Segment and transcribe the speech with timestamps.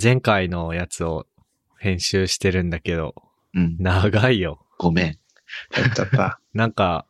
[0.00, 1.26] 前回のやつを
[1.78, 3.14] 編集してるんだけど、
[3.54, 3.76] うん。
[3.78, 4.60] 長いよ。
[4.78, 5.06] ごめん。
[5.06, 6.40] やっちゃった。
[6.52, 7.06] なんか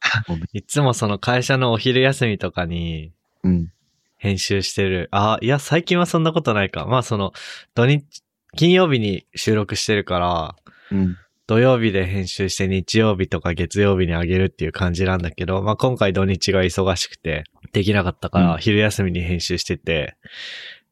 [0.53, 3.13] いつもその会社のお昼休みとかに
[3.43, 3.73] うん。
[4.17, 5.09] 編集してる。
[5.13, 6.87] あ、いや、最近はそんなことないか。
[6.87, 7.33] まあその、
[7.75, 8.05] 土日、
[8.57, 10.57] 金曜日に収録してるから、
[10.91, 11.17] うん。
[11.47, 20.17] 土曜日で編集して日曜日とか月曜日にあげるっていう感じなんだけど、まあ今回土日が忙しくてできなかったから、うん昼休みに編集してて、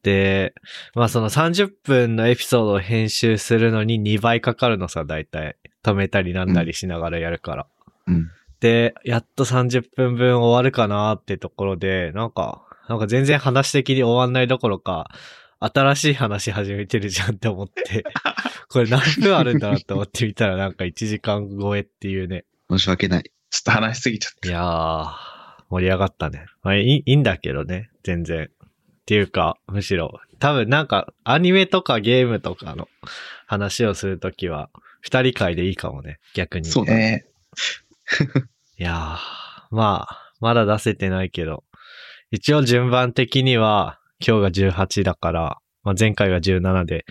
[0.03, 0.53] で、
[0.95, 5.57] まあその30分のエピソードを編集するのに2倍かかるのさ、大体。
[5.83, 7.67] 止めたりなんだりしながらやるから。
[8.07, 8.29] うん。
[8.59, 15.09] で、やっと30分分終わるかなってところで、なんか、なんか全然話的に終わんないどころか、
[15.59, 18.03] 新しい話始めてるじゃんって思って、
[18.69, 22.45] これ何分あるんだなって思ってみたらなんか1時間超えっていうね。
[22.69, 23.23] 申し訳ない。
[23.23, 25.07] ちょっと話しすぎちゃっいやー、
[25.69, 26.45] 盛り上がったね。
[26.63, 28.49] まあいいいいんだけどね、全然。
[29.07, 32.89] っていうか、むしろ、多分なんかアニメとかゲームとかの
[33.45, 36.65] 話をするときは、二人会でいいかもね、逆に。
[36.65, 36.71] た。
[36.71, 37.25] そうだえ
[38.77, 41.63] いやー、まあ、まだ出せてないけど、
[42.31, 47.05] 一応順番的には、今日が18だから、まあ、前回が17で、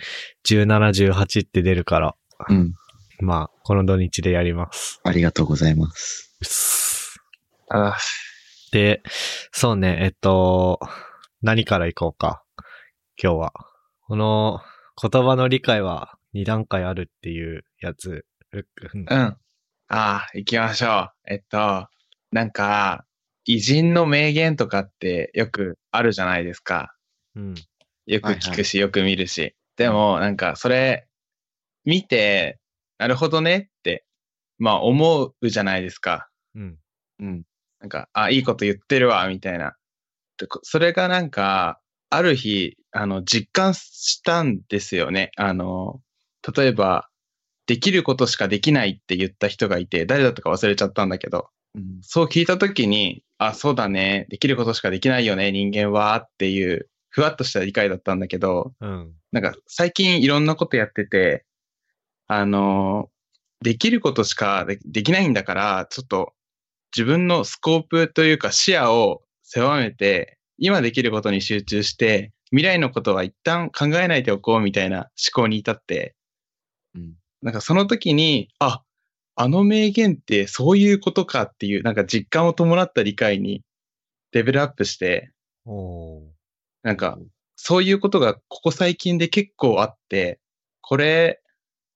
[0.46, 2.14] 17、18って出るから、
[2.50, 2.74] うん。
[3.20, 5.00] まあ、この土日でやります。
[5.02, 6.36] ありがとうございます。
[6.42, 7.96] うっすー、あ
[8.70, 9.02] で、
[9.50, 10.78] そうね、えっと、
[11.42, 12.42] 何からいこうか。
[13.22, 13.52] 今日は。
[14.06, 14.60] この
[15.00, 18.24] 言葉の理解は2段階あるっていうやつ。
[18.52, 18.64] うん
[19.00, 19.06] うん。
[19.08, 19.36] あ
[19.88, 21.12] あ、行きましょう。
[21.26, 21.88] えっと、
[22.32, 23.04] なんか、
[23.44, 26.94] 偉人の名言とかってよくあるじゃないですか。
[27.34, 27.54] うん。
[28.06, 29.54] よく聞くし、よく見るし。
[29.76, 31.06] でも、なんか、それ、
[31.84, 32.58] 見て、
[32.98, 34.06] なるほどねって、
[34.58, 36.28] まあ、思うじゃないですか。
[36.54, 36.78] うん。
[37.20, 37.42] うん。
[37.80, 39.76] なんか、あ、いいこと言ってるわ、みたいな。
[40.62, 45.30] それがなんか、ある日、あの、実感したんですよね。
[45.36, 46.00] あの、
[46.56, 47.08] 例えば、
[47.66, 51.98] できることしかできないって言った人がいて、誰だったか忘れちゃったんだけど、うん。
[52.02, 59.12] そう聞いたときに、あ、そうだね、できることしかできないよね、人間は、っていう、ふわっとした理解だったんだけど、うん。
[59.32, 61.44] なんか最近いろんなことやってて、
[62.28, 63.10] あの、
[63.62, 66.34] できることしかでできないんだから、ちょっと
[66.94, 69.22] 自分のスコープというか視野を
[69.56, 76.14] 狭めて、今できることに集中して、未来のことは一旦考えないでおこうみたいな思考に至って、
[76.94, 77.14] うん。
[77.40, 78.82] なんかその時に、あ、
[79.34, 83.62] あの名言ってそういうことかっていう、なんか実感を伴った理解に
[84.32, 85.30] レベルアップして。
[86.82, 87.18] なんか、
[87.56, 90.38] そういうことがここ最近で結構あって、
[90.82, 91.40] これ、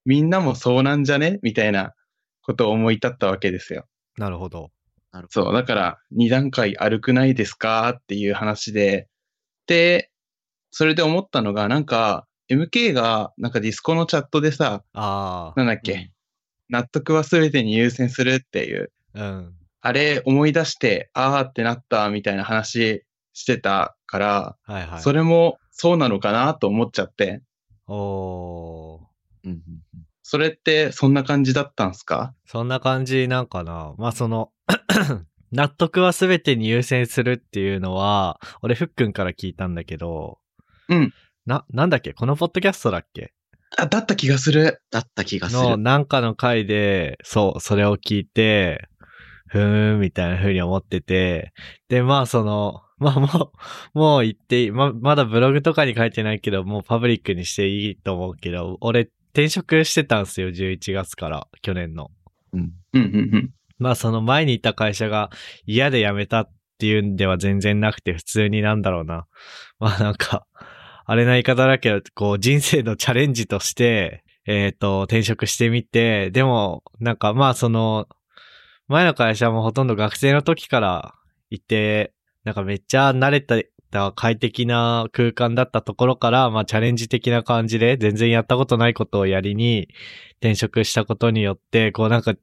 [0.06, 1.92] みんなもそうなんじゃねみたいな
[2.41, 3.87] ことを思い立ったわけですよ。
[4.16, 4.71] なるほど。
[5.28, 9.09] そう、だから、二段階歩くないですかっていう話で、
[9.66, 10.10] で、
[10.71, 16.10] それで思ったのが、なんか、MK が、なんかディスコのチャットでさ、あなんだっけ、
[16.69, 19.21] 納得は全てに優先するっていう、あ。
[19.21, 19.54] うん。
[19.82, 25.00] あれ思い出して、あーってなったみたいな話してたから、はいはい。
[25.00, 27.42] それもそうなのかなと思っちゃって、
[27.87, 29.00] おー。
[29.44, 29.50] うん。
[29.53, 29.60] うん
[30.22, 32.34] それってそんな感じだったんすか？
[32.47, 33.94] そんな感じなんかな。
[33.98, 34.53] まあ、その、
[35.53, 40.39] 納得は全てに優先するっていうのは、俺、ふっくんから聞いたんだけど、
[40.89, 41.13] うん。
[41.47, 42.13] な、なんだっけ？
[42.13, 43.33] このポッドキャストだっけ？
[43.77, 44.83] あ、だった気がする。
[44.91, 45.79] だった気がすの、る。
[45.79, 48.89] なんかの回で、そう、それを聞いて、
[49.49, 51.53] ふーん、みたいな風に思ってて、
[51.89, 53.53] で、まあ、その、 まあ、も
[53.95, 62.11] う、もう言っていい、ま、まだブログとかに書いてないけど、もうパブリックにしていいと思うけど、俺、転職してたんすよ、11月から、去年の。
[62.53, 62.73] うん。
[62.93, 65.31] うん、うん、まあその前にいた会社が
[65.67, 69.27] 嫌で辞めたっていうんでは全然なくて普通になんだろうな。
[69.81, 70.47] まあなんか、
[71.07, 78.07] あれな言い方だけど、こう人生のチャレンジとして、えっ、と、転職してみて、でもなんかまあその、
[78.89, 81.15] 前の会社もほとんど学生の時から
[81.51, 82.13] いて、
[82.45, 89.89] なんかめっちゃ慣れた快適な空間だったところから、まあチャレンジ的な感じで全然やったことないことをやりに
[90.41, 92.34] 転職したことによって、こうなんか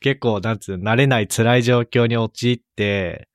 [0.00, 3.28] 結構、なんつうの、慣れない辛い状況に陥って、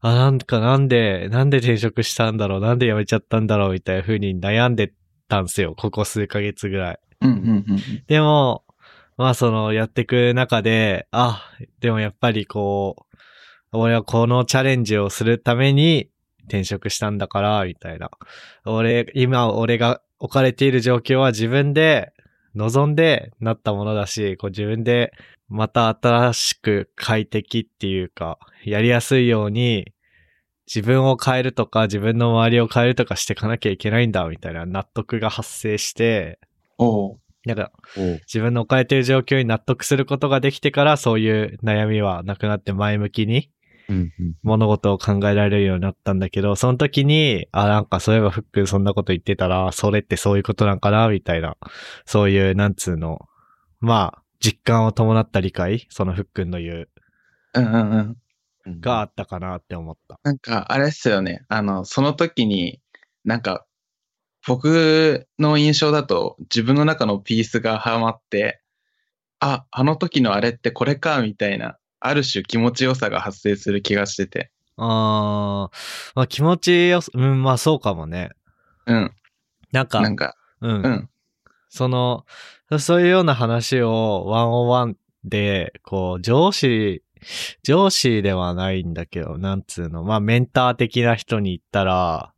[0.00, 4.92] あ、なんかなんで、なんで転職したんだろう、なんで辞めちゃったんだろう、みたいな風に悩んで
[5.28, 6.98] たんすよ、ここ数ヶ月ぐらい。
[7.22, 7.30] うん。
[7.30, 8.64] うん、うん、でも、
[9.16, 11.42] まあその、やっていく中で、あ、
[11.80, 13.16] でもやっぱりこう、
[13.72, 16.10] 俺はこのチャレンジをするために
[16.44, 18.10] 転職したんだから、みたいな。
[18.66, 22.12] 俺、今俺が置かれている状況は自分で
[22.54, 25.12] 望んでなったものだし、こう自分で
[25.52, 29.92] また新しく快適っていうか、やりやすいように
[30.66, 36.38] 自分を変えるとか、自分の周りを変えるとかしていかなきゃいけないんだ、みたいな納得が発生して、
[36.78, 37.72] おうなんか、
[38.26, 43.50] 自分の置かれている状況に納得することができてから、そういう悩みはなくなって前向きに。
[44.42, 51.56] 物事を考えられるようになったんだけど、その時に、あ、なんかそういえばフックンそんなこと言ってたら、それってそういうことなんかな、みたいな、
[52.06, 53.28] そういう、なんつうの、
[53.80, 56.88] まあ、実感を伴った理解、そのフックンの言う、
[57.54, 57.98] うんうんうん。
[57.98, 58.16] うん
[58.66, 60.20] があったかなって思った。
[60.22, 61.44] なんか、あれっすよね。
[61.48, 62.80] あの、その時に、
[63.24, 63.66] なんか、
[64.46, 68.62] 僕の印象だと、自分の中のピースがはまって、
[69.40, 74.52] あ、あの時のあれってこれか、みたいな、ある種気持ちよさが発生する気がしてて。
[74.76, 78.30] あー、まあ気持ちよす、うん、まあそうかもね。
[78.86, 79.12] うん。
[79.72, 80.82] なんか、なんか、うん。
[80.82, 81.10] うん。
[81.72, 82.26] その、
[82.78, 87.02] そういうような話を101で、こう、上司、
[87.62, 92.34] 上司ではないんだけど、なんつうの、まあメンター的な人に言ったら、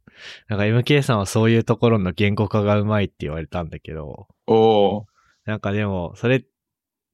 [0.49, 5.05] なんか MK さんはそういうところの言語化がうまいって言われたんだけど、おー。
[5.47, 6.45] なんかでも、それっ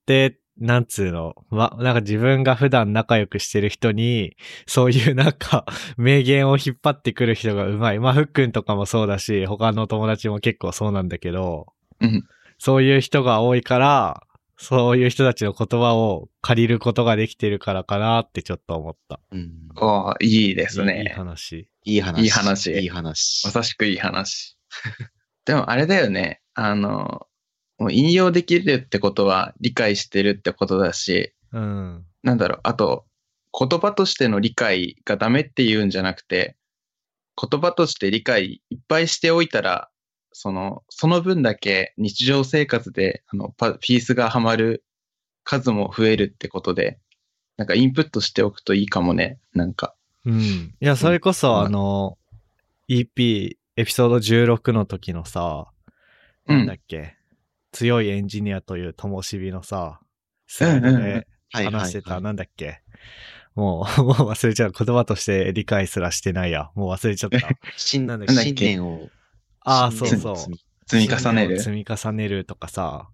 [0.05, 4.37] て、なんつうの、ま、なんか自分が普段仲良くしてる人に、
[4.67, 5.65] そういうなんか、
[5.97, 7.99] 名言を引っ張ってくる人がうまい。
[7.99, 12.25] まあ、ふっくんとかもそうだし、他の友達も結構そうなんだけど、うん。
[12.59, 14.23] そういう人が多いから、
[14.57, 19.21] そういう人たちの言葉を借りることができてるからかなってちょっと思った。
[19.33, 21.15] うんおー、いいですいいね。
[21.17, 21.69] 話。
[21.85, 22.23] いい話。
[22.23, 23.47] いい話いい話。
[23.47, 24.59] まさしくいい話。
[25.47, 26.43] でもあれだよね。
[26.53, 27.27] あの、
[27.79, 32.05] もう引用できるってことは理解してるってことだし、うん。
[32.23, 33.07] なんだろう、あと、
[33.59, 36.57] 言葉としての理解がダメって言うんじゃなくて、
[37.41, 39.89] 言葉として理解いっぱいしておいたら、
[40.33, 44.85] その、その分だけ日常生活で、あの、パピースがはまる
[45.45, 46.99] 数も増えるってことで、
[47.57, 49.39] なんかインプットしておくといいかもね。
[49.55, 49.95] なんか。
[50.25, 50.41] うん。
[50.41, 52.19] いや、それこそ、うんあの、
[52.89, 55.71] EP、エピソード16の時のさ、
[56.47, 57.17] なんだっけ、
[57.73, 60.01] 強いエンジニアという灯火のさ、
[60.47, 62.81] スライドうんうんうんで話してた、はいなんだっけ？
[63.55, 64.73] もう、 もう忘れちゃう。
[64.73, 66.71] 言葉として理解すらしてないや。
[66.75, 67.39] もう忘れちゃった。
[67.77, 68.35] 新なんだっけ？
[68.43, 69.09] 新年を。
[69.63, 70.37] ああ、新そうそう。
[70.37, 71.61] 積み積み重ねる。
[71.61, 73.09] 積み重ねるとかさ。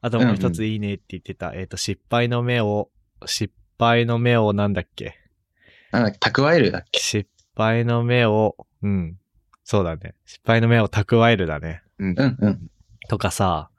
[0.00, 1.52] あともう一ついいねって言ってた。
[1.54, 2.90] えっ、と、失敗の目を、
[3.26, 5.14] 失敗の目をなんだっけ？
[5.92, 7.00] なんだっけ、蓄えるだっけ？
[7.00, 9.16] 失敗の目を、うん。
[9.62, 10.14] そうだね。
[10.24, 11.82] 失敗の目を蓄えるだね。
[11.98, 12.70] うんうんうん。
[13.08, 13.70] とかさ、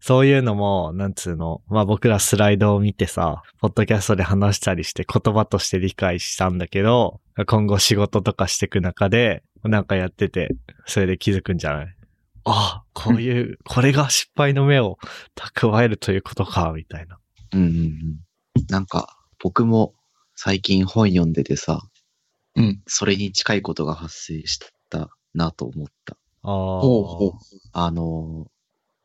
[0.00, 10.54] そういうのも、なんつうの、まあ僕らスライドを見てさ、ポッドキャストで話したりして言葉として理解したんだけど、今後仕事とかしていく中で、なんかやってて、
[10.86, 11.96] それで気づくんじゃない？
[12.44, 14.98] ああ、こういう、これが失敗の目を
[15.34, 17.18] 蓄えるということか、みたいな。
[17.52, 18.18] うんうんうん。
[18.68, 19.94] なんか、僕も
[20.34, 21.82] 最近本読んでてさ、
[22.56, 22.82] うん。
[22.86, 24.58] それに近いことが発生し
[24.88, 26.16] たなと思った。
[26.42, 26.80] ああ。
[26.80, 27.32] ほうほう。
[27.72, 28.50] あのー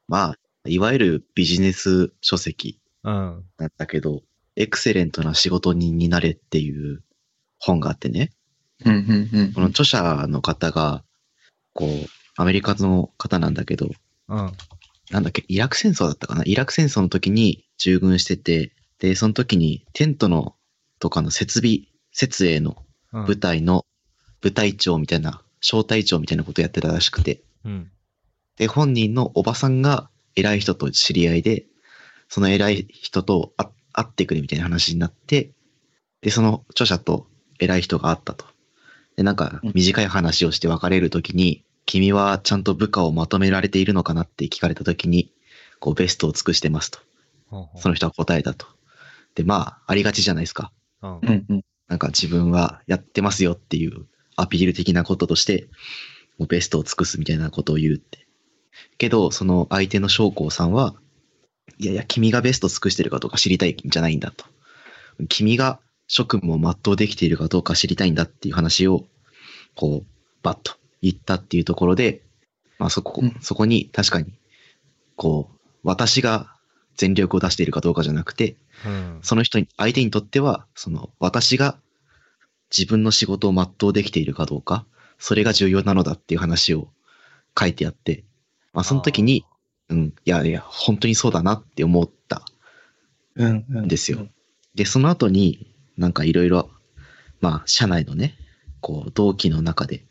[0.08, 3.44] まあ、いわゆるビジネス書籍うん。
[3.58, 4.22] なんだけど、
[4.56, 7.04] エクセレントな仕事人になれっていう
[7.60, 8.32] 本があってね、
[8.86, 8.98] うんう
[9.36, 11.04] んうんこの著者の方が、
[11.74, 11.90] こう、
[12.36, 13.90] アメリカの方なんだけど、
[14.30, 14.52] うん。
[15.12, 16.44] なんだっけ、イラク戦争だったかな？
[16.46, 20.56] イラク戦争の時に従軍してて、で、その時にテントの
[21.00, 21.82] とかの設備、
[22.12, 22.78] 設営の
[23.12, 23.26] うん。
[23.26, 23.86] 部隊の
[24.42, 27.92] 部隊長みたいな、小隊長みたいなことやってたらしくて、うん。
[28.58, 31.66] で、本人のおばさんが偉い人と知り合いで、
[32.28, 35.52] その偉い人と会会ってくれみたいな話になって、
[36.22, 37.28] で、その著者と
[37.60, 38.46] 偉い人が会ったと。
[39.16, 45.32] で、なんか短い話をして別れるときに、君はちゃんと部下をまとめられているのかなって聞かれたときに、
[45.80, 47.00] こうベストを尽くしてますと。
[47.76, 48.66] その人は答えたと。
[49.36, 50.72] で、まあ、ありがちじゃないですか。
[51.02, 51.66] うんうんうん。
[51.88, 54.06] なんか自分はやってますよっていう
[54.36, 55.68] アピール的なこととして、
[56.38, 58.26] もうベストを尽くすみたいなことを言うって。
[58.98, 60.96] けど、その相手の将校さんは、
[61.78, 64.46] いやいや、君がベスト尽くしてるかどうか知りたいんじゃないんだと。
[65.30, 69.06] 君が職務を全うできているかどうか知りたいんだっていう話を、
[69.76, 70.08] こう、
[70.42, 72.22] バッと言ったっていうところで、
[72.80, 74.34] まあそこ、うんそこに確かに、
[75.16, 76.54] こう、私が
[76.96, 78.56] 全力を出しているかどうかじゃなくて、
[78.86, 79.20] うん。
[79.22, 81.78] その人に、相手にとっては、その、私が
[82.76, 84.86] 自分の仕事を全うできているかどうか、
[85.20, 86.90] それが重要なのだっていう話を
[87.58, 88.24] 書いてあって、
[88.74, 89.46] まあ、その時に、
[89.90, 92.44] うん、いやいや、本当にそうだなって思った
[93.36, 94.28] うんうんんですよ。
[94.76, 96.70] で、その後に、なんかいろいろ、
[97.42, 98.38] まあ、社内のね、
[98.82, 100.06] こう、同期の中で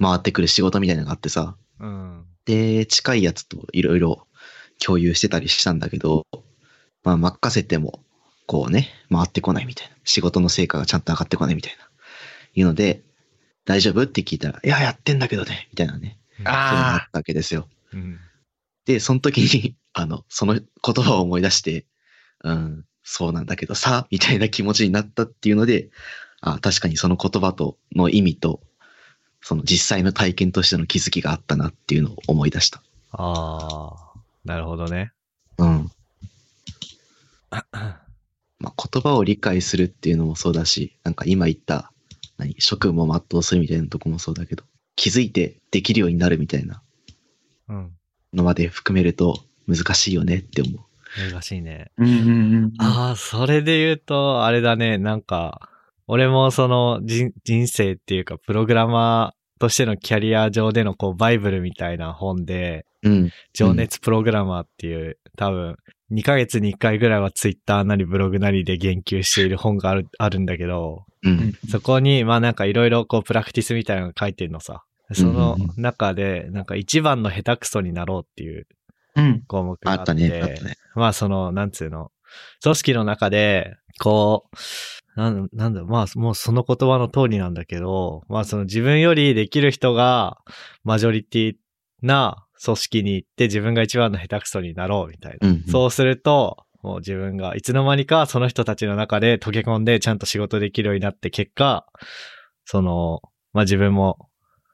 [0.00, 2.24] 回ってくる仕事みたいなのがあってさ、うん。
[2.44, 4.26] で、近いやつといろいろ
[4.78, 6.26] 共有してたりしたんだけど、
[7.04, 8.04] まあ、任せても、
[8.46, 9.96] こうね、回ってこないみたいな。
[10.04, 11.88] 仕事の成果がちゃんと上がってこないみたいな。
[12.54, 13.02] いうので、
[13.64, 14.02] 大丈夫？
[14.02, 16.18] って聞いたら、いや、やってんだけどね、みたいなね。
[16.36, 17.68] そういうったわけですよ。
[17.92, 18.18] うん。
[18.84, 20.64] で、その時に、あの、その言
[21.04, 21.86] 葉を思い出して、
[22.42, 25.90] うん、そうなんだけどさ、みたいな気持ちになったっていうので、
[26.40, 28.60] あ確かにその言葉との意味と、
[29.40, 32.82] その実際の体験としての気づきがあったなっていうのを思い出した。
[33.12, 35.12] ああ、なるほどね。
[35.58, 35.90] うん。
[37.50, 41.92] まあ、言葉を理解するっていうのもそうだし、なんか今言った、
[42.38, 46.82] 何、職務を全うするみたいなとこもそうだけど、気づいてできるようになるみたいな
[47.68, 47.92] うん。
[48.32, 50.80] のまで含めると難しいよねって思う。
[51.18, 51.90] 難しいね。
[51.98, 52.02] あ。
[52.02, 52.72] うんうんうん。
[52.78, 55.68] ああ、それで言うと、あれだね、なんか、
[56.06, 63.30] 俺もその人人生っていうか、プログラマーとしてのキャリア上でのこう、バイブルみたいな本で、うん。
[63.52, 65.76] 情熱プログラマーっていう、多分、
[66.12, 71.54] 2ヶ月に1回ぐらいはツイッターなりブログなりで言及している本がある、あるんだけど、うん。
[71.70, 74.84] そこに、まあなんかいろいろこう、プラクティスみたいなのが書いてるのさ。
[75.14, 78.66] その中で、なんか一番の下手くそになろうっていううん。
[79.46, 80.74] 項目があっ、あってたね、あったね。
[80.94, 82.10] まあその、なんつうの、
[82.62, 84.56] 組織の中で、こう、
[85.20, 90.38] なんなんだ、まあもうその言葉の通りなんだけど、まあその自分よりできる人が
[90.84, 91.54] マジョリティ
[92.00, 95.48] な組織に行って自分が一番の下手くそになろうみたいな。
[95.48, 95.64] うん、うん。
[95.70, 101.86] そうすると、もう自分がいつの間にかその人たちの中で溶け込んでちゃんと仕事できるようになって結果、
[102.64, 103.20] その、
[103.52, 104.28] まあ自分も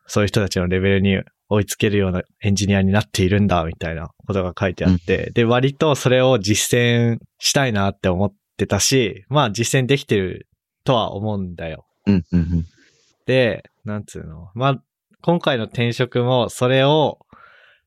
[0.07, 10.47] そういう人たちのレベルに追いつけるようなエンジニアになっているんだみたいなことが書いてあって、で、割とそれを実践したいなって思ってたし、まあ実践できてる
[10.85, 11.87] とは思うんだよ。
[12.07, 12.67] うん、うん、うん。
[13.27, 14.51] で、なんつうの。
[14.55, 14.83] まあ、
[15.23, 17.19] 今回の転職もそれを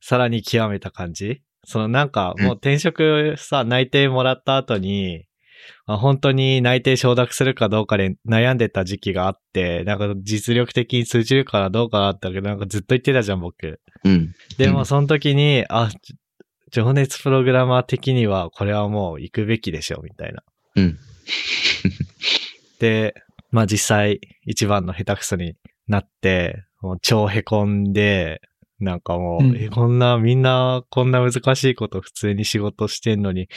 [0.02, 1.42] さらに極めた感じ？
[1.64, 5.31] そのなんかもう転職さ、内定もらった後に、ま
[5.86, 13.80] あ、本当に内定承諾するかどうかで悩んでた時期があって、なんか実力的に通じるからどうかなったけど、なんかずっと言ってたじゃん、僕。
[14.04, 14.34] うん。
[14.58, 16.16] でもうんその時に、あ、ち
[16.72, 20.42] 情熱プログラマー的にはこれはもう行くべきでしょ、みたいな。
[20.76, 20.98] うん。
[22.80, 23.14] で、
[23.52, 25.56] まあ実際一番の下手くそに
[25.88, 28.42] なって、もう超凹んで、
[28.82, 33.48] なんかもう、うんえ、こんな、みんなこんな難しいこと普通に仕事してんのに、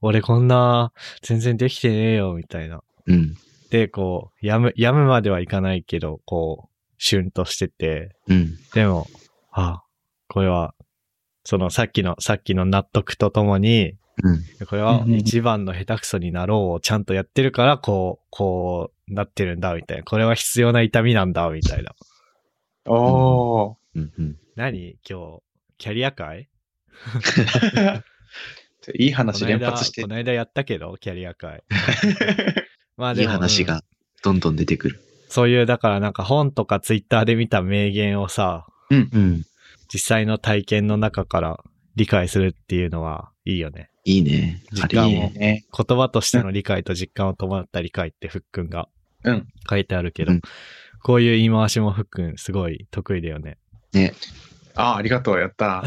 [0.00, 2.82] 俺こんな全然できてねえよ、みたいな。
[3.06, 3.34] うん。
[3.70, 8.56] で、こう、やむ、やむまではいかないけど、こう、シュンとしてて、うん。
[8.74, 9.06] でも、
[9.52, 9.82] あ、
[10.28, 10.74] これは、
[11.44, 14.66] そのさっきの、さっきの納得とともに、うん。
[14.66, 20.04] これは一番の下手くそになろうをちゃんとやってるから、こう、こうなってるんだ、みたいな。
[20.04, 21.92] これは必要な痛みなんだ、みたいな。
[22.86, 23.74] おー。
[23.96, 24.12] うん。
[24.18, 24.36] うん。
[24.56, 24.96] 何？
[25.08, 25.42] 今日、
[25.78, 26.48] キャリア会？
[28.98, 30.08] いい話連この間、発してこ。
[30.08, 31.64] の間やったけど、キャリア会。
[32.96, 33.82] まあいいでも、うん話が
[34.22, 35.00] どんどん出てくる。
[35.28, 39.42] そういう、だからなんか本とかツイッターで見た名言をさ、うん。
[39.92, 41.58] 実際の体験の中から
[41.96, 43.90] 理解するっていうのはいいよね。
[44.04, 44.62] いいね。
[44.80, 45.30] あれいい実感をね。
[45.30, 45.64] ね。
[45.76, 48.88] 言葉としての理解と実感を伴った理解ってふっくんが
[49.24, 49.48] うん。
[49.68, 50.40] 書いてあるけど、うん
[51.04, 53.58] こういう言い回しもふっくんすごい得意だよね。
[53.94, 54.14] ね。
[54.74, 55.38] ああ、ありがとう。
[55.38, 55.84] やった。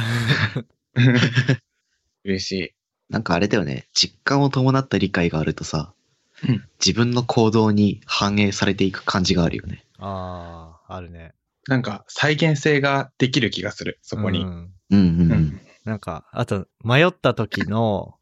[2.23, 2.71] 嬉しい。
[3.09, 3.87] なんかあれだよね。
[3.93, 5.93] 実感を伴った理解があるとさ、
[6.47, 9.83] うん自分の行動に反映されていく感じがあるよね。
[9.97, 11.33] ああ、あるね。
[11.67, 13.99] なんか再現性ができる気がする。
[14.03, 14.41] そこに。
[14.41, 14.99] うんうんうんう。
[14.99, 15.61] うんん。
[15.83, 18.15] なんか、あと、迷った時の、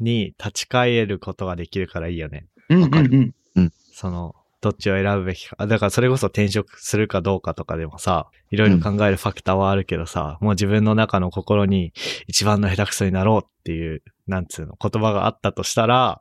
[0.00, 2.46] に立ち返ることができるからいいよね。
[2.70, 2.80] うん。
[2.82, 5.56] わかるうんその、どっちを選ぶべきか。
[5.58, 11.92] あだからそれこそ転職するかどうかとかでもさ、いろいろ考えるファクターはあるけどさ、もう自分の中の心に
[12.26, 16.20] 一番の下手くそになろうっていう、なんつうの、言葉があったとしたら、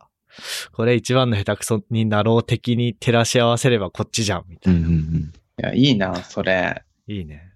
[0.73, 4.79] これ一番の下手くそになろう的に照らし合わせればこっちじゃん、みたいな。
[4.79, 6.85] うんうんいや、いいな、それ。
[7.07, 7.51] いいね。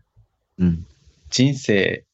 [0.58, 0.68] うん。
[0.68, 0.88] うん。
[1.30, 2.06] 人生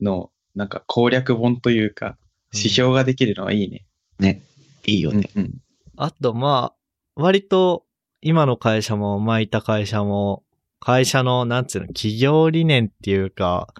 [0.00, 2.16] の、なんか攻略本というか、
[2.54, 3.84] 指標ができるのはいいね。
[4.18, 4.42] ね。
[4.86, 5.28] いいよね。
[5.36, 5.58] うん。
[5.96, 7.84] あと、まあ、割と、
[8.22, 10.42] 今の会社も、前いた会社も、
[10.78, 13.72] 会社の、なんつうの、企業理念っていうか、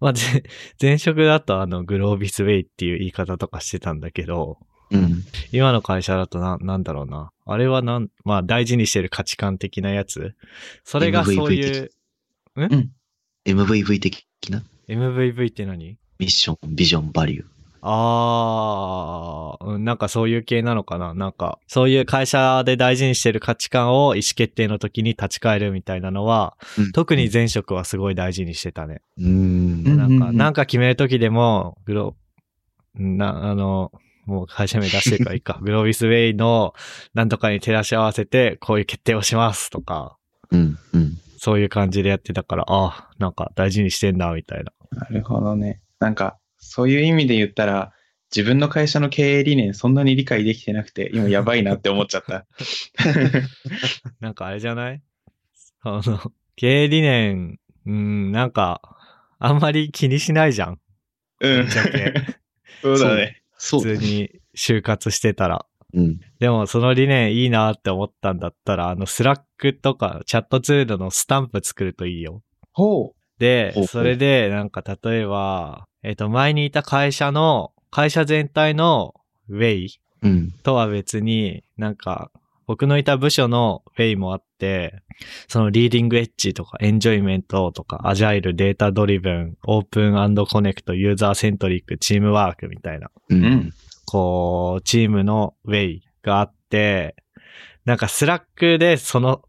[0.00, 0.42] まあ、ぜ
[0.80, 4.58] 前職だとあの、グロービスウェイっていう言い方とかしてたんだけど、
[4.90, 5.24] うん。
[5.52, 7.32] 今の会社だとな、なんだろうな。
[7.44, 10.34] あれはなん、まあ、大事にしてる価値観的なやつ？
[10.84, 11.90] それがそういう、
[13.44, 17.55] MVV 的な MVV って何ミッション、ビジョン、バリュー。
[17.82, 29.00] あー、うんなんかそういう系なのかななんか、そういう会社で大事にしてる価値観を意思決定の時に立ち返るみたいなのは、うん特に前職はすごい大事にしてたね。
[29.18, 29.84] うーん。
[29.96, 32.16] なんか、うんなんか決める時でも、グロ、
[32.94, 33.92] な、あの、
[34.26, 35.58] もう会社名出してるからいいか。
[35.62, 36.74] グロービスウェイの
[37.14, 40.16] なんとかに照らし合わせて、こういう決定をしますとか、
[40.50, 40.78] うん。
[40.92, 41.18] うん。
[41.38, 44.72] そういう感じでやってたから、ああ、なんか大事にしてんな、みたいな。
[44.90, 45.80] なるほどね。
[46.00, 46.38] なんか、
[46.70, 47.92] そういう意味で言ったら、
[48.34, 52.46] 自分の会社の経営理念そんなに理解できてなくて、今やばいなって思っちゃった。
[54.20, 55.02] なんかあれじゃない？
[55.82, 58.80] あの、経営理念、うん、なんか、
[59.38, 60.80] あんまり気にしないじゃん。
[61.40, 61.68] うん。
[62.82, 63.42] そうだね。
[63.58, 65.64] 普通に就活してたら。
[65.94, 66.20] うん。
[66.40, 72.42] でもその理念いいなって思ったんだったら、あの、 Slack とかチャットツールのスタンプ作るといいよ。
[72.72, 73.14] ほう
[73.74, 79.14] ほう、それで、なんか例えば、えっ、と、前にいた会社の、会社全体の
[79.48, 80.52] way うん。
[80.62, 82.30] とは別に、なんか、
[82.68, 85.02] 僕のいた部署の way もあって、
[85.48, 93.10] その leading edge とか enjoyment とか agile、 data driven、 open connect、 user centric、 teamwork みたいな。
[93.28, 93.72] うん。
[94.04, 97.16] こう、チームの way があって、
[97.84, 99.42] なんか Slack でその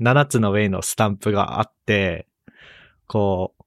[0.00, 2.26] 7つの way のスタンプがあって、
[3.06, 3.62] こう、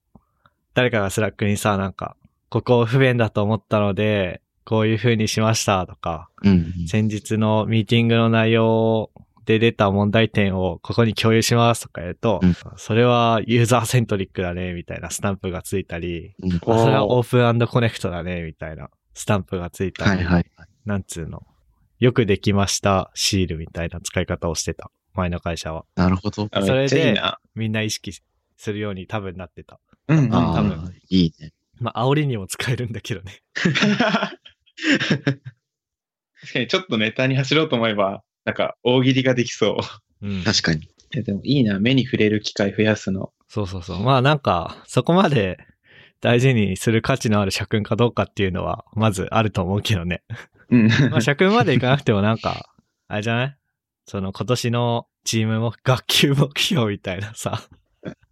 [0.75, 2.15] 誰かが Slack にさ、なんか、
[2.49, 6.87] ここ不便だと思ったので、こういう風にしましたとか、うん。
[6.87, 9.11] 先日のミーティングの内容
[9.45, 16.55] で出た問題点をここに共有しますとか言うと、うんそれは user centric だね、みたいなスタンプがついたり、うん。
[16.55, 20.45] あそれは open connect だね、みたいなスタンプがついたり、はいはい。
[20.85, 21.43] なんつうの。
[21.99, 24.91] よくできましたシールみたいな使い方をしてた。
[25.13, 25.85] 前の会社は。
[25.95, 26.49] なるほど。
[26.51, 27.21] あそれで。
[27.55, 28.11] みんな意識
[28.57, 29.79] するように多分なってた。
[30.07, 31.53] うん多分、いいね。
[31.79, 33.41] まあ、煽りにも使えるんだけどね。
[36.41, 39.77] 確かにちょっとネタに走ろうと思えば、なんか大喜利ができそ
[40.21, 40.27] う。
[40.27, 40.43] うん。
[40.43, 40.81] 確かに。
[40.83, 43.31] いやでもいいな、目に触れる機会増やすの。
[43.47, 44.03] そうそうそう。
[44.03, 45.57] まあなんか、そこまで
[46.21, 50.23] 大事にする価値のある社訓かどうかっていうのは、まずあると思うけどね。
[50.69, 50.87] うん。
[51.11, 52.69] まあ社訓までいかなくてもなんか、
[53.07, 53.57] あれじゃない？
[54.05, 57.63] その今年のチームも学級目標みたいなさ、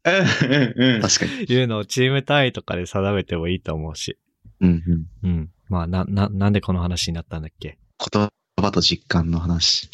[0.05, 0.15] うん
[0.51, 1.01] うんうん。
[1.01, 1.31] 確かに。
[1.43, 4.17] いうのをチーム単位とかで定めてもいいと思うし。
[4.59, 4.83] うん
[5.23, 5.29] うん。
[5.29, 5.49] うん。
[5.69, 7.77] まあな、な、なんでこの話になったんだっけ？
[8.13, 8.29] 言
[8.61, 9.89] 葉と実感の話。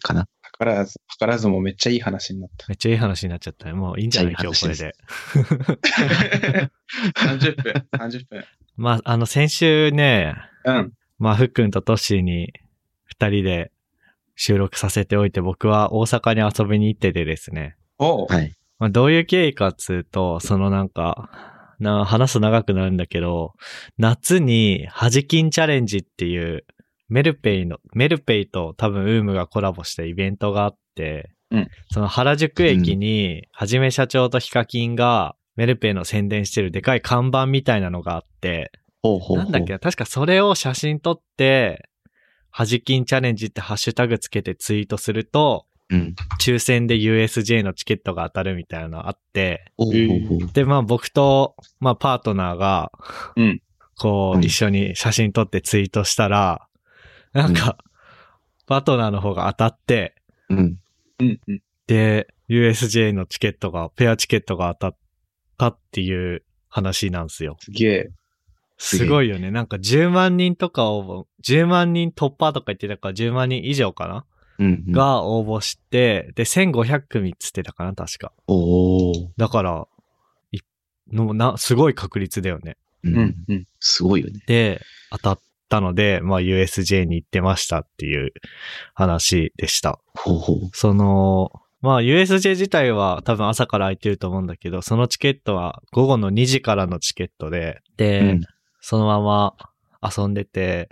[0.00, 0.26] かな。
[0.58, 2.66] 図らず、図らずもめっちゃいい話になった。
[2.68, 3.72] めっちゃいい話になっちゃったね。
[3.72, 4.36] もういいんじゃない？
[4.40, 4.94] 今日これで。
[7.16, 8.44] 30分、 30分。
[8.76, 10.34] まあ、あの先週ね、
[10.64, 10.92] うん。
[11.18, 12.52] まあ、ふっくんとトッシーに
[13.04, 13.70] 二人で
[14.36, 17.76] 収録させておいて、僕は大阪に遊びに行っててですね。
[17.98, 18.26] おう。
[18.28, 18.52] はい。
[18.82, 21.30] まあ、どういう経緯かっつうと、そのなんか、
[21.78, 23.52] な、話すと長くなるんだけど、
[23.96, 26.66] 夏にハジキンチャレンジっていう、
[27.08, 39.36] メルペイの、メルペイと多分ウームがコラボしたイベントがあって、うんその原宿駅に、はじめ社長とヒカキンがメルペイの宣伝してるでかい看板みたいなのがあって、ほうほう。
[39.36, 41.88] なんだっけな確かそれを写真撮って、
[42.50, 46.14] はじきんチャレンジってハッシュタグつけてツイートすると、うん。
[46.40, 49.72] 抽選で USJ のチケットが当たるみたいなのあって。
[50.54, 52.90] で、まあ僕と、まあパートナーが、
[53.36, 53.62] うん
[53.98, 56.66] こう、うん一緒に写真撮ってツイートしたら、
[57.32, 57.76] なんか、
[58.66, 60.14] パートナーの方が当たって、
[60.48, 60.76] うん。
[61.20, 61.62] うんうん。
[61.86, 64.98] で、USJ のチケットが、ペアチケットが当たっ
[65.58, 67.56] たっていう話なんですよ。
[67.60, 68.10] すげえ。
[68.78, 69.50] すごいよね。
[69.50, 74.24] なんか10万人とか応募、10万人突破とか言ってたから10万人以上かな。
[74.58, 78.32] が応募して、で、1500組っつってたかな確か。
[78.46, 79.28] おー。
[79.36, 79.86] だから、
[80.52, 80.58] い
[81.12, 82.76] のな、すごい確率だよね。
[83.04, 83.44] ううんん。
[83.48, 83.66] うん。
[83.80, 84.40] すごいよね。
[84.46, 88.32] で、当たったので、まあ USJ に行ってましたっていう
[88.94, 89.98] 話でした。
[90.14, 90.70] ほうほう。
[90.72, 98.40] その、まあ USJ 自体は多分朝から空いてると思うんだけど、そのチケットは午後の2時からのチケットで、で、うん。
[98.80, 99.54] そのまま
[100.02, 100.88] 遊んでて、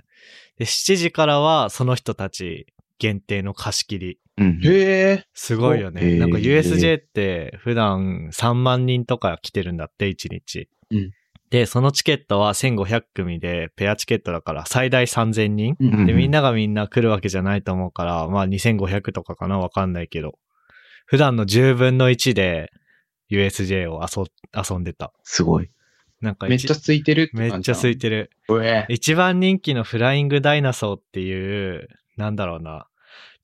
[0.58, 2.66] で、7時からはその人たち
[3.00, 4.18] 限定の貸し切り。
[4.38, 4.60] うん。
[4.62, 5.24] へえ。
[5.34, 6.00] すごいよへね。
[6.02, 10.68] ーなんか USJ って普段3万人とか来てるんだって、1日。
[10.92, 11.10] うん
[11.50, 15.74] で、そのチケットは1500組でペアチケットだから最大3000人。
[15.80, 19.58] うんで、みんながみんな来るわけじゃないと思うから、まあ2500とかかな？
[19.58, 20.38] わかんないけど。
[21.06, 22.70] 普段の10分の1で
[23.32, 25.12] USJ を遊遊んでた。
[25.24, 25.68] すごい。
[26.20, 28.30] なんか一めっちゃ空いてるってめっちゃ空いてる。
[28.88, 32.86] 一番人気のフライングダイナソーっていう、なんだろうな、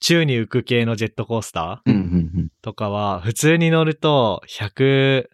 [0.01, 2.49] 宙に浮く系のジェットコースター？
[2.63, 5.27] とかは、普通に乗ると、100、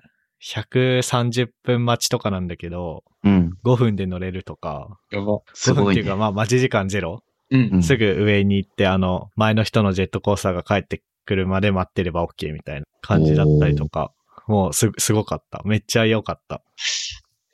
[0.42, 3.32] 130分待ちとかなんだけど、うん。
[3.32, 3.50] うん。
[3.64, 5.24] 5分で乗れるとか、やば。
[5.24, 6.00] 5分すごいね。
[6.00, 14.12] っていうかまあ待ち時間ゼロ、うんうんすぐ上に行って、あの、前の人のジェットコースターが帰ってくるまで待ってれば OK みたいな感じだったりとか、
[14.46, 15.60] もうす、すごかった。
[15.64, 16.62] めっちゃ良かった。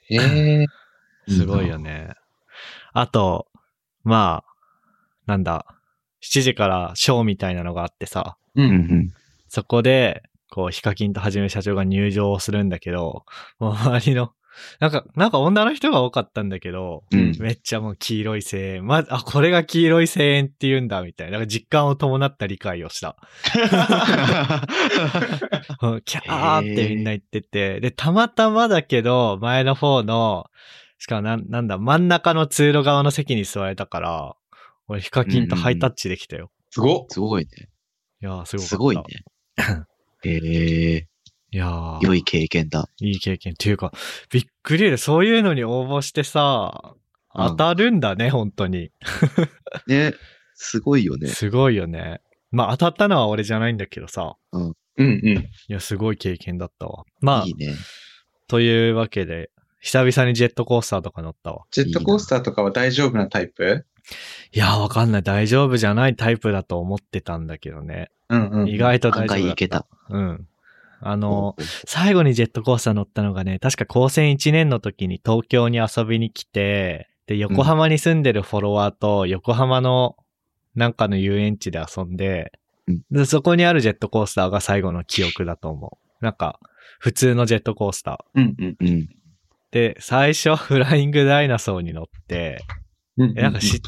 [0.09, 0.67] へえ。
[1.29, 2.15] すごいよね。
[2.93, 3.49] あと、
[4.05, 4.55] まあ、
[5.27, 5.67] なんだ、
[6.23, 8.63] 7時からショーみたいなのがあってさ、う。
[8.63, 9.13] うんん
[9.49, 13.25] そこで、こう、ヒカキンとはじめ社長が入場するんだけど、
[13.59, 14.33] も う周りの、
[14.81, 17.33] なんか、なんか女の人が多かったんだけど、うん。
[17.39, 18.87] めっちゃもう黄色い声援。
[18.87, 21.39] ま、あ、これが黄色い声援って言うんだ、みたいな。
[21.39, 23.17] なんか実感を伴った理解をした。
[25.83, 30.47] う ん キャーってみんな言ってて、で、たまたまだけど、前の方の、
[30.99, 34.35] しかもなん、なんだ、真ん中の通路側の席に座れたから、
[34.89, 36.51] 俺、ヒカキンとハイタッチできたよ。
[36.71, 37.07] すごっ。
[37.09, 37.69] すごいね。
[38.21, 38.67] いやー、すごかった。
[38.69, 39.05] すごいね。
[40.25, 41.07] へえ、
[41.51, 42.89] いやー、良い経験だ。
[43.01, 43.53] いい経験。
[43.53, 43.93] っていうか、
[44.31, 46.99] びっくりで、そういうのに応募してさ、うん
[47.35, 48.91] 当たるんだね、本当に。
[49.87, 50.15] ね。
[50.55, 51.29] すごいよね。
[51.29, 52.21] すごいよね。
[52.51, 54.35] まあ、当たったのは俺じゃないんだけどさ。
[54.51, 55.09] うんうん。
[55.37, 57.05] いや、すごい経験だったわ。
[57.21, 57.75] まあいい、ね。
[58.49, 61.65] というわけで、久々にジェットコースターとか乗ったわ。
[61.71, 63.87] ジェットコースターとかは大丈夫なタイプ？
[64.53, 65.23] いや、わかんない。
[65.23, 68.11] 大丈夫じゃないタイプだと思ってたんだけどね。
[68.29, 68.69] うんうん。
[68.69, 69.53] 意外と大丈夫だった。
[69.53, 69.87] いけた。
[70.11, 70.49] うん。
[71.01, 80.17] あの、最後にジェットコースター乗ったのがね、確か高専1年の時に東京に遊びに来て、で、横浜に住んでるフォロワーと横浜の
[80.75, 82.53] なんかの遊園地で遊んで、
[82.87, 86.25] うんで、そこにあるジェットコースターが最後の記憶だと思う。
[86.25, 86.59] なんか、
[86.99, 88.41] 普通のジェットコースター。
[88.41, 88.77] うんうん。
[88.81, 89.09] うん。
[89.71, 92.65] で、最初、フライングダイナソーに乗って、
[93.19, 93.81] うんえ、なんかし、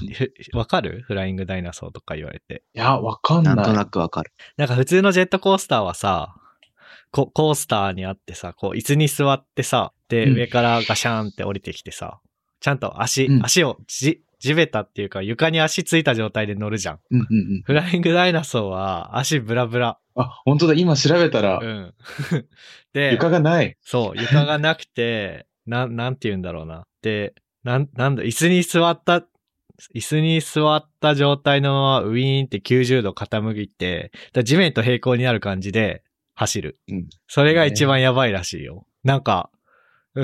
[0.53, 1.03] ふわかる？
[1.07, 2.63] フライングダイナソーとか言われて。
[2.75, 3.55] いや、わかんな。
[3.55, 4.33] ないんとなくわかる。
[4.57, 6.35] なんか普通のジェットコースターはさ、
[7.13, 12.21] ココースターにあってさ、こう椅子に座ってさ、で、うん上からガシャーンって降りてきてさ、
[12.61, 17.01] ちゃんと足、うん足をじ、地べたっていうか床に足ついた状態で乗るじゃん。
[17.11, 17.63] うんうんうん。
[17.65, 19.99] フライングダイナソーは足ブラブラ。
[20.17, 20.75] あ、本当だ。
[20.75, 21.95] 今調べたらう、ん。
[22.93, 23.77] で、床がない。
[23.83, 26.87] そう、床がなくて、なん、なんて言うんだろうな。
[27.03, 29.25] で、なん、なんだ、椅子に座った、
[29.95, 34.13] 椅子に座った状態のままウィーンって90度傾いて、
[34.45, 36.03] 地面と平行になる感じで
[36.35, 36.79] 走る。
[36.89, 38.87] うんそれが一番やばいらしいよ。
[39.05, 39.51] なんか、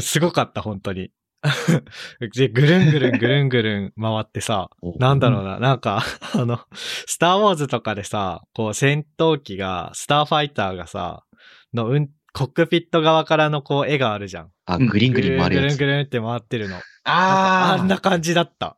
[0.01, 1.11] すごかった、本当に。
[2.35, 6.03] で、ぐるんぐるんぐるんぐるん回ってさ、なんだろうな、なんか、
[6.35, 11.25] あの、スターウォーズとかでさ、こう戦闘機が、スターファイターがさ、
[11.72, 14.53] のうん、コックピット側からのこう絵があるじゃん。
[14.66, 15.96] あ、グリングリン回るやつぐるんぐ。
[15.96, 16.77] るんって回ってるの。
[17.05, 18.77] ああんな感じだった。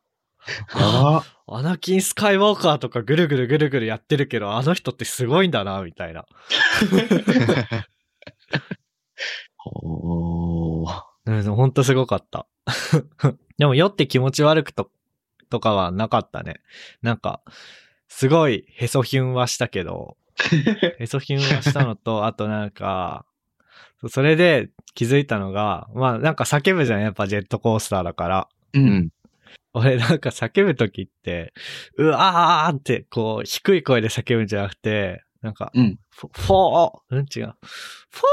[0.79, 1.25] やば。
[1.45, 6.25] アナキン・スカイウォーカーとかぐるぐるぐるぐるやってるけど、あの人ってすごいんだな、みたいな。
[9.65, 11.03] おー。
[11.25, 12.47] うん、ほんとすごかった。
[13.57, 14.89] でも酔って気持ち悪くと、
[15.49, 16.61] とかはなかったね。
[17.01, 17.41] なんか、
[18.07, 20.15] すごいへそヒュンはしたけど、
[20.97, 23.25] へそヒュンはしたのと、あとなんか、
[24.07, 28.47] それで気づいたのが、まあなんか叫ぶじゃん、やっぱジェットコースターだから。
[28.73, 28.79] う。
[28.79, 29.09] うんん。
[29.73, 31.53] 俺なんか叫ぶときって、
[31.97, 35.99] うわーってこう低い声で叫ぶんじゃなくて、なんか、うん。
[36.09, 37.53] フォ、フォー、うん違う、
[38.09, 38.23] フォ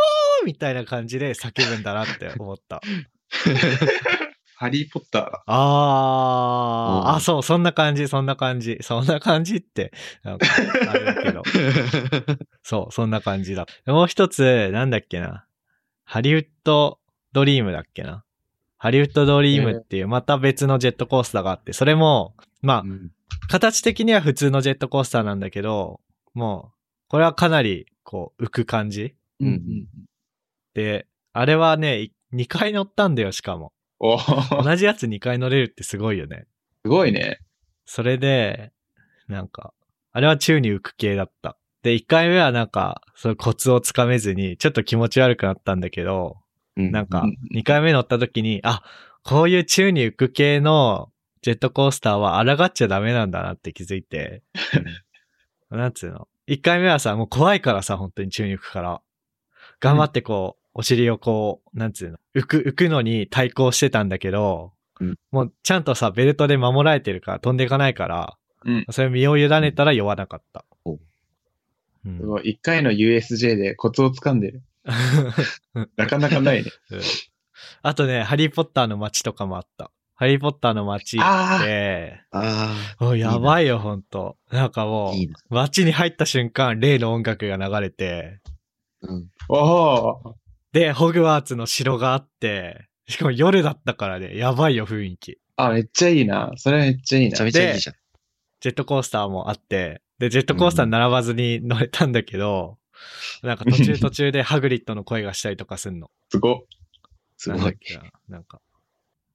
[0.43, 2.81] ーみたいな感じで叫ぶんだなって思った。
[4.59, 5.45] ハリーポッターだ。
[5.47, 9.93] あー、うんあ、そう、そんな感じ、そんな感じ、そんな感じって、
[10.23, 10.47] なんか、
[10.89, 11.43] あれだけど、
[12.65, 13.67] そう、そんな感じだ。
[13.87, 15.45] もう一つ、なんだっけな。
[16.05, 16.99] ハリウッド
[17.33, 18.25] ドリームだっけな。
[18.79, 22.85] ハリウッドドリームっていう、また別のジェットコースターがあって、それも、まあ、
[23.49, 26.01] 形的には普通のジェットコースターなんだけど、
[26.33, 26.77] もう、
[27.09, 29.87] これはかなり、こう、浮く感じうんうん。
[30.73, 33.73] で、あれはね、2回乗ったんだよ、しかも。
[34.01, 36.47] 同じやつ2回乗れるってすごいよね。
[36.85, 37.41] すごいね。
[37.85, 38.73] それで、
[39.29, 39.73] なんか、
[40.13, 41.57] あれは宙に浮く系だった。
[41.83, 46.39] で、1回目はなんか、そういうコツをつかめずに、ちょっと気持ち悪くなったんだけど、
[46.77, 48.83] うんなんかうん、2回目乗った時に、あ、
[49.23, 51.11] こういう宙に浮く系の
[51.43, 54.43] ジェットコースターは抗っちゃダメなんだなって気づいて、
[55.71, 59.01] なんつうの？1回目はさ、もう怖いからさ、本当に宙に浮くから。
[59.81, 68.87] 頑張ってこう、お尻をこう、なんつうの、浮く、浮くのに対抗してたんだけど、うんもうちゃんとさ、ベルトで守られてるから飛んでいかないから、うん。
[68.91, 70.67] それ身を委ねたら酔わなかった。
[70.85, 74.63] おうん一回の USJ でコツをつかんでる。
[75.97, 76.71] なかなかないね。
[76.93, 77.01] うん
[77.83, 79.91] あとね、ハリーポッターの街とかもあった。
[80.15, 84.37] ハリーポッターの街行って、あおやばいよ、ほんと。
[84.51, 85.33] なんかもあ、いい。
[85.49, 88.41] 街に入った瞬間、例の音楽が流れて、
[89.01, 89.31] うん。
[89.49, 90.46] おー
[90.77, 95.39] で、ホグワーツの城があって、しかも夜だったからね、やばいよ、雰囲気。
[95.57, 96.53] あ、めっちゃいいな。
[96.57, 97.45] それめっちゃいいなめちゃ。
[97.45, 97.97] めちゃいいじゃん。
[98.61, 102.77] ジェットコースターもあって、で、ジェットコースターに並ばずに乗れたんだけど、
[103.43, 106.11] なんか途中 途中でハグリッドの声がしたりとかすんの。
[106.29, 106.65] すごっ。
[107.39, 107.59] すごい。
[107.59, 108.03] なんだっけな。
[108.29, 108.61] なんか。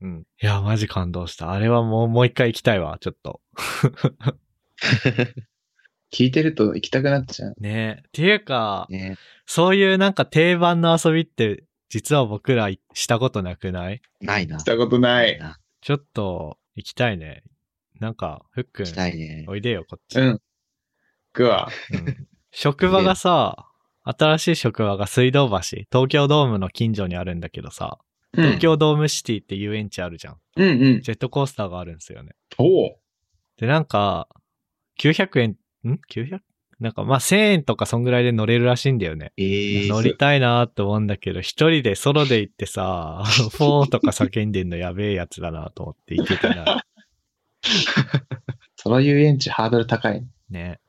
[0.01, 0.27] うん。
[0.39, 1.51] いや、マジ感動した。
[1.51, 3.41] あれはもう、もう一回行きたいわ、ちょっと。
[6.13, 7.55] 聞いてると行きたくなっちゃう。
[7.59, 9.17] ねっていうか、ね。
[9.45, 14.01] そういうなんか定番の遊びって、実は僕らしたことなくない？
[14.21, 14.59] ないな。
[14.59, 15.37] したことない。
[15.39, 15.57] な。
[15.81, 17.43] ちょっと行きたいね。
[17.99, 19.45] なんか、ふっくんし、たいね。
[19.47, 20.19] おいでよ、こっち。
[20.19, 20.27] うん。
[20.31, 20.39] 行
[21.33, 21.69] くわ。
[21.91, 23.67] うん職場がさ、
[24.03, 27.99] 新しい職場が水道橋、東京ドームの近所にあるんだけどさ、
[28.33, 30.37] うん東京ドームシティって遊園地あるじゃん。
[30.57, 31.01] うんうん。
[31.01, 32.33] ジェットコースターがあるんですよね。
[32.57, 32.95] おう。
[33.57, 34.27] で、なんか、
[34.99, 35.55] 900円、
[35.89, 36.39] ん ?900?
[36.79, 39.33] なんか、まあ、1000円とかそんぐらいで乗れるらしいんだよね。
[39.37, 46.65] ええ乗りたいなと思うんだけど、一人でソロで行ってさ、 フォーとか叫んでんのやべえやつだなと思って行けてない。
[48.75, 50.25] ソロ遊園地ハードル高い。
[50.49, 50.79] ね。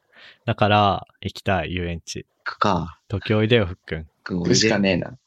[0.47, 2.27] だから、行きたい、遊園地。
[2.45, 2.99] 行くか。
[3.09, 4.07] 東京おいでよ、ふっくん。
[4.25, 5.19] 行くしかねえな。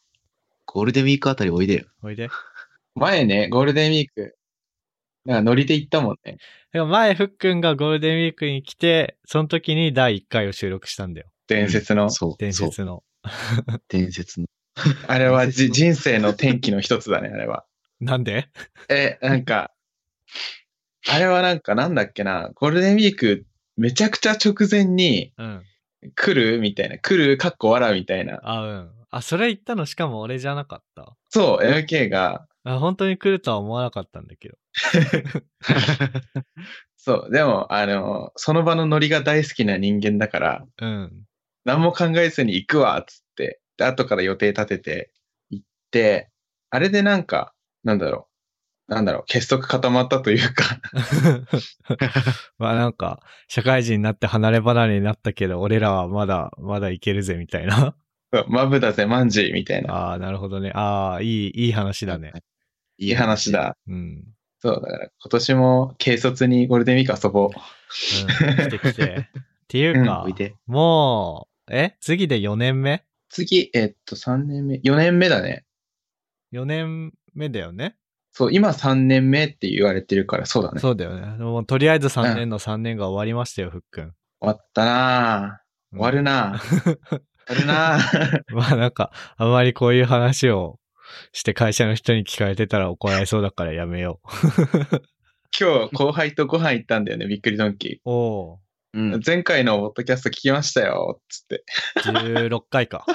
[0.65, 1.85] ゴールデンウィークあたりおいでよ。
[2.01, 2.29] おいで。
[2.95, 4.35] 前ね、ゴールデンウィーク、
[5.25, 6.33] なんか乗りで行ったもんね。
[6.33, 6.39] だか
[6.71, 11.27] ら前、ふっくんがゴールデンウィークに来て、その時に第1回を収録したんだよ。
[11.47, 12.09] 伝説の。
[12.09, 12.35] そう。
[12.37, 12.53] 伝。
[12.53, 13.03] 説の。
[13.89, 14.47] 伝説の。
[15.07, 17.65] あれはじ人生の転機の一つだね、あれは。
[17.99, 18.49] なんで？
[18.89, 19.71] え、なんか、
[21.07, 23.45] あれはなんかなんだっけな、ゴールデンウィーク
[23.77, 25.63] めちゃくちゃ直前にうん。
[26.13, 28.39] 来るみたいな、来るかっこ笑うみたいな。
[28.43, 28.91] あ、うん。
[29.09, 31.15] あ、それ言ったのしかも俺じゃなかった。
[31.29, 34.57] そう、MK が、あ本当に来るとは思わなかったんだけど。
[36.97, 41.25] そう、でも、あの、その場のノリが大好きな人間だから、うん。
[41.63, 45.11] 何も考えずに行くわ、つって、で後から予定立てて
[45.49, 46.29] 行って、
[46.69, 48.27] あれでなんか、なんだろ
[48.87, 50.79] う、なんだろう、結束固まったというか、
[52.57, 57.95] まあなんか、社会人になって離れ離れになったけど、俺らはまだ、まだいけるぜ、みたいな。
[58.47, 59.93] マブだぜ、マンジーみたいな。
[59.93, 60.71] ああ、なるほどね。
[60.75, 62.33] ああ、いい、いい話だね。
[62.97, 63.51] いい話。
[63.51, 63.77] だ。
[63.87, 64.25] うん。
[64.59, 67.49] そう、だから今年も軽率にゴールデンウィーク遊ぼう。
[67.49, 68.69] うん。
[68.69, 69.29] 来て来て。
[69.65, 70.53] っていうかおい、で。
[70.67, 73.03] もう、え次で4年目？
[73.29, 75.65] 次、えっと、3年目、4年目だね。
[76.53, 77.95] ?4 年目だよね？
[78.31, 80.79] そう、今3年目って言われてるから、そうだね。
[80.79, 81.25] 終そうだよね。
[81.43, 84.13] もうとりあえず3年の3年が終わりましたよ、ふっくん。
[84.39, 85.95] わったなぁ。
[85.95, 86.59] 終わるなぁ。
[86.59, 86.99] 終
[87.47, 88.43] わるなぁ。
[88.53, 90.79] まあなんか、あまりこういう話を
[91.31, 94.19] して会社の人に聞かれてたら怒られそうだからやめよ
[95.57, 98.09] 今日、後輩とご飯行ったんだよね、びっくりドンキう。
[98.09, 98.59] お
[98.93, 99.21] うんー。。
[99.25, 101.63] 前回のポッドキャスト聞きましたよ、つって。
[101.95, 103.05] ー、16回か。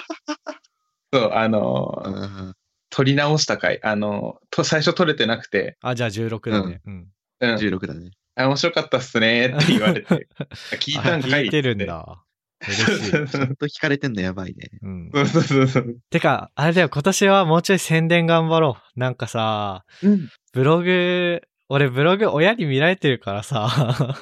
[1.12, 2.54] そう、あのーうん
[2.92, 3.78] 撮り直した回。
[3.84, 6.80] あのーと、最初撮れてなくて、あ、じゃあ16だね。
[6.84, 7.08] うん。
[7.38, 7.54] うん。
[7.54, 8.10] 16だね。
[8.34, 10.26] あ、面白かったっすねって言われて。
[10.80, 12.24] 聞いたんかいあ聞いてるんだ。
[12.66, 13.10] 嬉しい。
[13.28, 14.70] ちゃんと聞かれてんのやばいね。
[14.82, 15.10] うん。
[15.26, 15.96] そうそうそう。
[16.10, 19.00] てか、あれだよ、今年はもうちょい宣伝頑張ろう。
[19.00, 20.28] なんかさ、うん。
[20.52, 24.16] ブログ、俺ブログ親に見られてるからさ、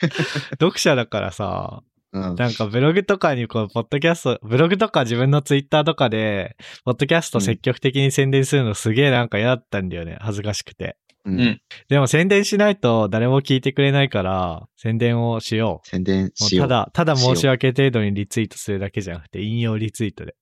[0.60, 1.82] 読者だからさ、
[2.12, 2.34] うん。
[2.34, 10.18] なんかブログとかにこう、ポッドキャスト、ブログとか自分のツイッターとかで、ポッドキャスト積極的に宣伝するのすげえなんか嫌だったんだよね。
[10.20, 10.96] 恥ずかしくて。
[11.24, 11.60] ううんん。
[11.88, 16.66] でも宣伝しないと誰も聞いてくれないから、宣伝をしよ宣伝しよう。
[16.66, 20.34] うただ、ただ申し訳程度にリツイートするだけじゃなくて、引用リツイートで。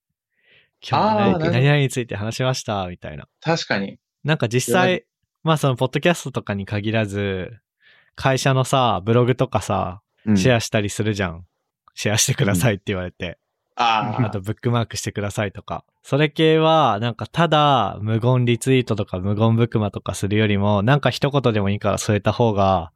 [0.81, 3.27] 今日あーなるほど何々について話しました、みたいな。
[3.41, 3.99] 確かに。
[4.25, 5.05] なんか実際、
[5.43, 7.51] まあその、ポッドキャストとかに限らず、
[8.15, 11.47] 会社のさ、ブログとかさ、うんシェアしたりするじゃん。
[11.95, 13.39] シェアしてくださいって言われて。
[13.81, 15.85] ああと、ブックマークしてくださいとか。
[16.03, 22.93] それ系は、なんかただ、無言リツイートとか無言ブックマとかするよりも、なんか一言でもいいから添えた方が、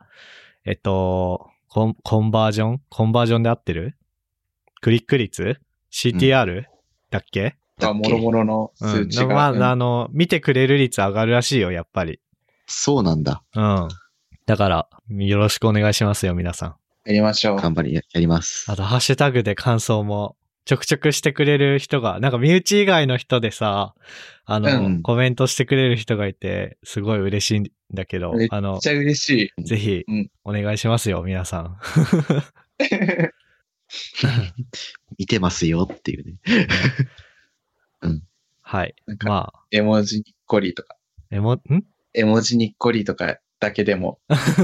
[0.65, 2.81] えっと、コンコンバージョン？
[2.89, 3.97] コンバージョンで合ってる？
[4.81, 5.61] クリック率
[5.93, 6.65] ?CTR、
[7.11, 7.57] だっけ？
[7.81, 7.89] あ。
[7.91, 8.91] あ、もろもろのうん。
[8.91, 9.35] 数値が。
[9.35, 12.21] まあ、うんあの、見てくれる率上がるらしいよ、やっぱり。
[12.67, 13.43] そうなんだ。
[13.55, 13.89] うん。
[14.47, 16.75] だから、よろしくお願いしますよ、皆さん。
[17.07, 17.61] やりましょう。
[17.61, 18.77] 頑張りややりますあ。
[18.77, 23.95] と、ハッシュタグで感想も、ちょくちょくしてくれる人が、なんか身内以外の人でさ、
[24.45, 29.65] あの、うんコメントしてくれる人がいて、すごい嬉しいんだけどめっ、あのめっ、ちゃ嬉しい。
[29.65, 31.77] ぜひうん、お願いしますよ、皆さん。
[35.19, 36.35] 見てますよっていうね。
[38.61, 38.95] はい。
[39.07, 40.97] なんかまあ、絵文字にっこりとか、
[41.31, 41.61] えも、ん？
[42.15, 44.21] 絵文字にっこりとかだけでも、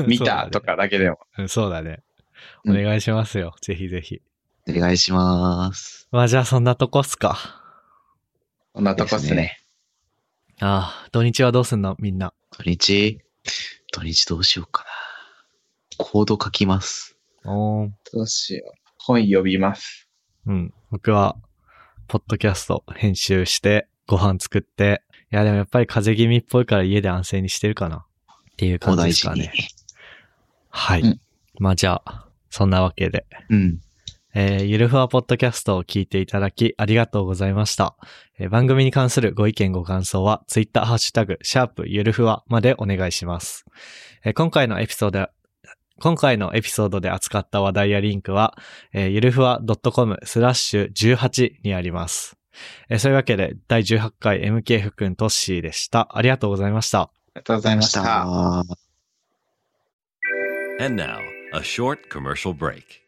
[0.06, 1.18] 見たとかだけでも。
[1.36, 2.02] う んそうだね。
[2.66, 4.22] おうん願いしますよ、ぜひぜひ。
[4.68, 6.08] お願いします。
[6.10, 7.38] まあ、じゃあそんなとこっすか。
[8.72, 9.60] こんなとこっすですね。
[10.60, 11.96] ああ、土日はどうすんの？
[11.98, 12.34] みんな。
[12.50, 13.20] 土日、
[13.92, 14.88] 土日どうしようかな。
[15.96, 17.16] コード書きます。
[17.44, 18.78] おーどうしよう。
[18.98, 20.08] 本呼びます。
[20.46, 20.74] うん。
[20.90, 21.36] 僕は、
[22.06, 25.02] ポッドキャスト編集して、ご飯作って、
[25.32, 27.98] いやでもやっぱり風邪気味っぽいから家で安静にしてるかな。
[27.98, 29.52] っていう感じですかね。。
[30.70, 31.00] はい。
[31.02, 31.20] うん
[31.60, 33.26] まあじゃあ、そんなわけで。
[33.50, 33.80] うん。
[34.34, 37.96] えーゆるふわポッドキャストを聞いていただきありがとうございました。
[38.38, 43.64] えー番組に関するご意見ご感想は、ツイッターハッシュタグ、シャープゆるふわまでお願いします。
[44.24, 45.28] えー今回のエピソード、
[46.00, 48.56] 今回のエピソードで扱った話題やリンクは、
[48.92, 49.60] えーゆるふわ
[49.92, 52.36] .com スラッシュ18にあります。
[52.90, 56.08] えーそういうわけで、第18回 MK 福んトッシーでした。
[56.16, 57.00] ありがとうございました。
[57.00, 58.02] ありがとうございました。
[58.02, 58.64] た。
[60.80, 61.18] And now,
[61.54, 63.07] a short commercial break.